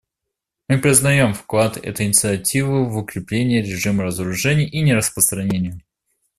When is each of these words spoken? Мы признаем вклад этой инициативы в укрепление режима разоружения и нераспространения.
Мы 0.67 0.79
признаем 0.79 1.35
вклад 1.35 1.77
этой 1.77 2.07
инициативы 2.07 2.85
в 2.89 2.97
укрепление 2.97 3.61
режима 3.61 4.05
разоружения 4.05 4.65
и 4.67 4.81
нераспространения. 4.81 5.79